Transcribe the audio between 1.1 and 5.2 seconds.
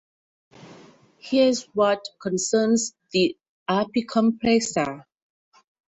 Here is what concerns the Apicomplexa.